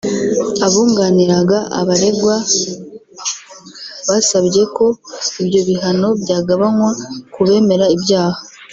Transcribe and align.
Abunganiraga 0.65 1.57
abaregwa 1.79 2.35
basabye 4.07 4.63
ko 4.75 4.85
ibyo 5.41 5.61
bihano 5.67 6.07
byagabanywa 6.21 6.89
ku 7.33 7.39
bemera 7.47 7.85
ibyaha 7.95 8.39